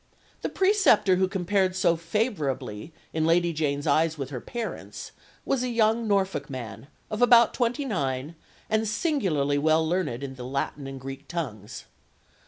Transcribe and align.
The 0.41 0.49
preceptor 0.49 1.17
who 1.17 1.27
compared 1.27 1.75
so 1.75 1.95
favourably 1.95 2.91
in 3.13 3.23
Lady 3.27 3.53
Jane's 3.53 3.85
eyes 3.85 4.17
with 4.17 4.31
her 4.31 4.41
parents, 4.41 5.11
was 5.45 5.61
a 5.61 5.69
young 5.69 6.07
Norfolk 6.07 6.49
man, 6.49 6.87
of 7.11 7.21
about 7.21 7.53
twenty 7.53 7.85
nine, 7.85 8.33
and 8.67 8.87
singularly 8.87 9.59
well 9.59 9.87
learned 9.87 10.23
in 10.23 10.33
the 10.37 10.43
Latin 10.43 10.87
and 10.87 10.99
Greek 10.99 11.27
tongues. 11.27 11.85